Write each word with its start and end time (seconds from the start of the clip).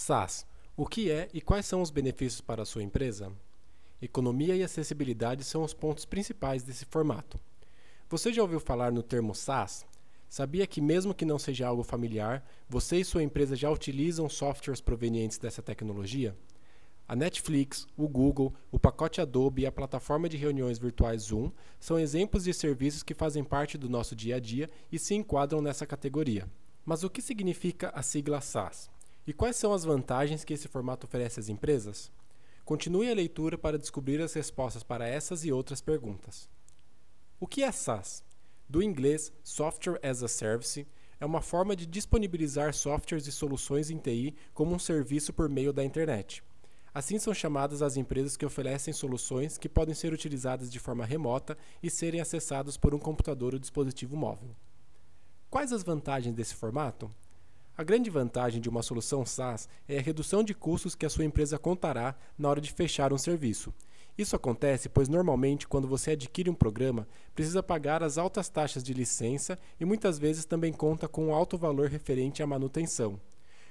SaaS. 0.00 0.46
O 0.74 0.86
que 0.86 1.10
é 1.10 1.28
e 1.34 1.42
quais 1.42 1.66
são 1.66 1.82
os 1.82 1.90
benefícios 1.90 2.40
para 2.40 2.62
a 2.62 2.66
sua 2.66 2.82
empresa? 2.82 3.30
Economia 4.00 4.56
e 4.56 4.62
acessibilidade 4.62 5.44
são 5.44 5.62
os 5.62 5.74
pontos 5.74 6.06
principais 6.06 6.62
desse 6.62 6.86
formato. 6.86 7.38
Você 8.08 8.32
já 8.32 8.40
ouviu 8.40 8.58
falar 8.58 8.90
no 8.90 9.02
termo 9.02 9.34
SaaS? 9.34 9.84
Sabia 10.26 10.66
que, 10.66 10.80
mesmo 10.80 11.14
que 11.14 11.26
não 11.26 11.38
seja 11.38 11.66
algo 11.66 11.82
familiar, 11.82 12.42
você 12.68 12.96
e 12.96 13.04
sua 13.04 13.22
empresa 13.22 13.54
já 13.54 13.70
utilizam 13.70 14.28
softwares 14.28 14.80
provenientes 14.80 15.36
dessa 15.36 15.60
tecnologia? 15.60 16.34
A 17.06 17.14
Netflix, 17.14 17.86
o 17.96 18.08
Google, 18.08 18.54
o 18.70 18.78
pacote 18.78 19.20
Adobe 19.20 19.62
e 19.62 19.66
a 19.66 19.72
plataforma 19.72 20.28
de 20.28 20.36
reuniões 20.36 20.78
virtuais 20.78 21.22
Zoom 21.22 21.50
são 21.78 21.98
exemplos 21.98 22.44
de 22.44 22.54
serviços 22.54 23.02
que 23.02 23.12
fazem 23.12 23.44
parte 23.44 23.76
do 23.76 23.88
nosso 23.88 24.16
dia 24.16 24.36
a 24.36 24.40
dia 24.40 24.70
e 24.90 24.98
se 24.98 25.14
enquadram 25.14 25.60
nessa 25.60 25.84
categoria. 25.84 26.48
Mas 26.86 27.04
o 27.04 27.10
que 27.10 27.20
significa 27.20 27.90
a 27.90 28.02
sigla 28.02 28.40
SaaS? 28.40 28.89
E 29.26 29.32
quais 29.32 29.56
são 29.56 29.72
as 29.72 29.84
vantagens 29.84 30.44
que 30.44 30.54
esse 30.54 30.68
formato 30.68 31.06
oferece 31.06 31.38
às 31.40 31.48
empresas? 31.48 32.10
Continue 32.64 33.10
a 33.10 33.14
leitura 33.14 33.58
para 33.58 33.78
descobrir 33.78 34.20
as 34.20 34.32
respostas 34.32 34.82
para 34.82 35.06
essas 35.06 35.44
e 35.44 35.52
outras 35.52 35.80
perguntas. 35.80 36.48
O 37.38 37.46
que 37.46 37.62
é 37.62 37.72
SaaS? 37.72 38.24
Do 38.68 38.82
inglês 38.82 39.32
Software 39.42 39.98
as 40.02 40.22
a 40.22 40.28
Service, 40.28 40.86
é 41.18 41.26
uma 41.26 41.42
forma 41.42 41.76
de 41.76 41.86
disponibilizar 41.86 42.72
softwares 42.72 43.26
e 43.26 43.32
soluções 43.32 43.90
em 43.90 43.98
TI 43.98 44.34
como 44.54 44.74
um 44.74 44.78
serviço 44.78 45.32
por 45.32 45.48
meio 45.48 45.72
da 45.72 45.84
internet. 45.84 46.42
Assim 46.92 47.18
são 47.18 47.32
chamadas 47.32 47.82
as 47.82 47.96
empresas 47.96 48.36
que 48.36 48.46
oferecem 48.46 48.92
soluções 48.92 49.58
que 49.58 49.68
podem 49.68 49.94
ser 49.94 50.12
utilizadas 50.12 50.70
de 50.72 50.80
forma 50.80 51.04
remota 51.04 51.56
e 51.82 51.90
serem 51.90 52.20
acessadas 52.20 52.76
por 52.76 52.94
um 52.94 52.98
computador 52.98 53.52
ou 53.52 53.60
dispositivo 53.60 54.16
móvel. 54.16 54.56
Quais 55.48 55.72
as 55.72 55.82
vantagens 55.82 56.34
desse 56.34 56.54
formato? 56.54 57.10
A 57.80 57.82
grande 57.82 58.10
vantagem 58.10 58.60
de 58.60 58.68
uma 58.68 58.82
solução 58.82 59.24
SaaS 59.24 59.66
é 59.88 59.96
a 59.96 60.02
redução 60.02 60.44
de 60.44 60.52
custos 60.52 60.94
que 60.94 61.06
a 61.06 61.08
sua 61.08 61.24
empresa 61.24 61.58
contará 61.58 62.14
na 62.36 62.46
hora 62.50 62.60
de 62.60 62.70
fechar 62.70 63.10
um 63.10 63.16
serviço. 63.16 63.72
Isso 64.18 64.36
acontece 64.36 64.86
pois 64.86 65.08
normalmente 65.08 65.66
quando 65.66 65.88
você 65.88 66.10
adquire 66.10 66.50
um 66.50 66.54
programa, 66.54 67.08
precisa 67.34 67.62
pagar 67.62 68.02
as 68.02 68.18
altas 68.18 68.50
taxas 68.50 68.84
de 68.84 68.92
licença 68.92 69.58
e 69.80 69.86
muitas 69.86 70.18
vezes 70.18 70.44
também 70.44 70.74
conta 70.74 71.08
com 71.08 71.28
um 71.28 71.34
alto 71.34 71.56
valor 71.56 71.88
referente 71.88 72.42
à 72.42 72.46
manutenção. 72.46 73.18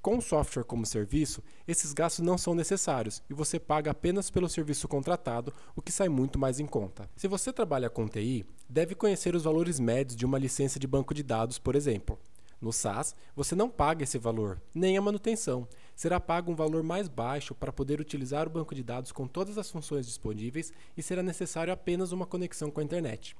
Com 0.00 0.18
o 0.18 0.20
software 0.20 0.64
como 0.64 0.84
serviço, 0.84 1.40
esses 1.68 1.92
gastos 1.92 2.24
não 2.24 2.36
são 2.36 2.56
necessários 2.56 3.22
e 3.30 3.34
você 3.34 3.60
paga 3.60 3.92
apenas 3.92 4.30
pelo 4.30 4.48
serviço 4.48 4.88
contratado, 4.88 5.54
o 5.76 5.80
que 5.80 5.92
sai 5.92 6.08
muito 6.08 6.40
mais 6.40 6.58
em 6.58 6.66
conta. 6.66 7.08
Se 7.14 7.28
você 7.28 7.52
trabalha 7.52 7.88
com 7.88 8.08
TI, 8.08 8.44
deve 8.68 8.96
conhecer 8.96 9.36
os 9.36 9.44
valores 9.44 9.78
médios 9.78 10.16
de 10.16 10.26
uma 10.26 10.40
licença 10.40 10.80
de 10.80 10.88
banco 10.88 11.14
de 11.14 11.22
dados, 11.22 11.56
por 11.56 11.76
exemplo. 11.76 12.18
No 12.62 12.72
SaaS, 12.72 13.16
você 13.34 13.56
não 13.56 13.68
paga 13.68 14.04
esse 14.04 14.16
valor, 14.16 14.62
nem 14.72 14.96
a 14.96 15.02
manutenção. 15.02 15.66
Será 15.96 16.20
pago 16.20 16.52
um 16.52 16.54
valor 16.54 16.84
mais 16.84 17.08
baixo 17.08 17.56
para 17.56 17.72
poder 17.72 18.00
utilizar 18.00 18.46
o 18.46 18.50
banco 18.50 18.72
de 18.72 18.84
dados 18.84 19.10
com 19.10 19.26
todas 19.26 19.58
as 19.58 19.68
funções 19.68 20.06
disponíveis 20.06 20.72
e 20.96 21.02
será 21.02 21.24
necessário 21.24 21.72
apenas 21.72 22.12
uma 22.12 22.24
conexão 22.24 22.70
com 22.70 22.78
a 22.78 22.84
internet. 22.84 23.34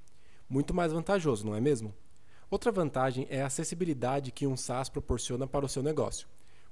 Muito 0.48 0.74
mais 0.74 0.92
vantajoso, 0.92 1.46
não 1.46 1.54
é 1.54 1.60
mesmo? 1.60 1.94
Outra 2.50 2.72
vantagem 2.72 3.28
é 3.30 3.42
a 3.42 3.46
acessibilidade 3.46 4.32
que 4.32 4.44
um 4.44 4.56
SaaS 4.56 4.88
proporciona 4.88 5.46
para 5.46 5.64
o 5.64 5.68
seu 5.68 5.84
negócio. 5.84 6.26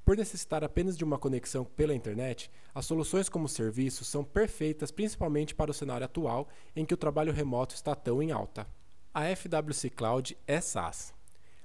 Por 0.04 0.16
necessitar 0.16 0.64
apenas 0.64 0.98
de 0.98 1.04
uma 1.04 1.18
conexão 1.18 1.64
pela 1.64 1.94
internet, 1.94 2.50
as 2.74 2.84
soluções 2.84 3.28
como 3.28 3.48
serviço 3.48 4.04
são 4.04 4.24
perfeitas 4.24 4.90
principalmente 4.90 5.54
para 5.54 5.70
o 5.70 5.74
cenário 5.74 6.04
atual 6.04 6.48
em 6.74 6.84
que 6.84 6.94
o 6.94 6.96
trabalho 6.96 7.32
remoto 7.32 7.76
está 7.76 7.94
tão 7.94 8.20
em 8.20 8.32
alta. 8.32 8.66
A 9.14 9.24
FWC 9.36 9.90
Cloud 9.90 10.36
é 10.48 10.60
SaaS. 10.60 11.14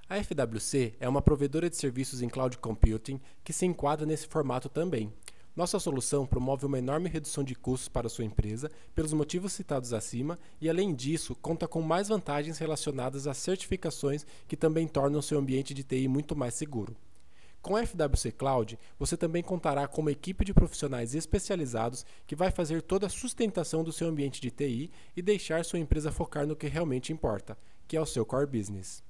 A 0.08 0.22
FWC 0.22 0.94
é 1.00 1.08
uma 1.08 1.20
provedora 1.20 1.68
de 1.68 1.76
serviços 1.76 2.22
em 2.22 2.28
cloud 2.28 2.58
computing 2.58 3.20
que 3.42 3.52
se 3.52 3.66
enquadra 3.66 4.06
nesse 4.06 4.28
formato 4.28 4.68
também. 4.68 5.12
Nossa 5.56 5.80
solução 5.80 6.24
promove 6.24 6.64
uma 6.64 6.78
enorme 6.78 7.08
redução 7.08 7.42
de 7.42 7.56
custos 7.56 7.88
para 7.88 8.08
sua 8.08 8.24
empresa, 8.24 8.70
pelos 8.94 9.12
motivos 9.12 9.52
citados 9.52 9.92
acima, 9.92 10.38
e 10.60 10.70
além 10.70 10.94
disso, 10.94 11.34
conta 11.34 11.66
com 11.66 11.82
mais 11.82 12.06
vantagens 12.06 12.56
relacionadas 12.58 13.26
às 13.26 13.36
certificações 13.38 14.24
que 14.46 14.56
também 14.56 14.86
tornam 14.86 15.20
seu 15.20 15.40
ambiente 15.40 15.74
de 15.74 15.82
TI 15.82 16.06
muito 16.06 16.36
mais 16.36 16.54
seguro. 16.54 16.96
Com 17.60 17.74
a 17.74 17.84
FWC 17.84 18.30
Cloud, 18.30 18.78
você 18.96 19.16
também 19.16 19.42
contará 19.42 19.88
com 19.88 20.02
uma 20.02 20.12
equipe 20.12 20.44
de 20.44 20.54
profissionais 20.54 21.16
especializados 21.16 22.06
que 22.28 22.36
vai 22.36 22.52
fazer 22.52 22.80
toda 22.80 23.08
a 23.08 23.10
sustentação 23.10 23.82
do 23.82 23.92
seu 23.92 24.06
ambiente 24.06 24.40
de 24.40 24.52
TI 24.52 24.88
e 25.16 25.20
deixar 25.20 25.64
sua 25.64 25.80
empresa 25.80 26.12
focar 26.12 26.46
no 26.46 26.54
que 26.54 26.68
realmente 26.68 27.12
importa, 27.12 27.58
que 27.88 27.96
é 27.96 28.00
o 28.00 28.06
seu 28.06 28.24
core 28.24 28.46
business. 28.46 29.04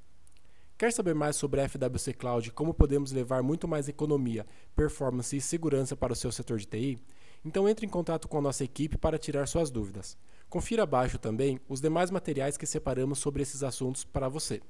Quer 0.78 0.92
saber 0.92 1.14
mais 1.14 1.36
sobre 1.36 1.62
a 1.62 1.66
FWC 1.66 2.12
Cloud 2.12 2.48
e 2.48 2.52
como 2.52 2.74
podemos 2.74 3.10
levar 3.10 3.42
muito 3.42 3.66
mais 3.66 3.88
economia, 3.88 4.44
performance 4.74 5.34
e 5.34 5.40
segurança 5.40 5.96
para 5.96 6.12
o 6.12 6.16
seu 6.16 6.30
setor 6.30 6.58
de 6.58 6.66
TI? 6.66 6.98
Então 7.42 7.66
entre 7.66 7.86
em 7.86 7.88
contato 7.88 8.28
com 8.28 8.36
a 8.36 8.42
nossa 8.42 8.62
equipe 8.62 8.98
para 8.98 9.16
tirar 9.16 9.48
suas 9.48 9.70
dúvidas. 9.70 10.18
Confira 10.50 10.82
abaixo 10.82 11.18
também 11.18 11.58
os 11.66 11.80
demais 11.80 12.10
materiais 12.10 12.58
que 12.58 12.66
separamos 12.66 13.18
sobre 13.20 13.40
esses 13.40 13.62
assuntos 13.62 14.04
para 14.04 14.28
você. 14.28 14.60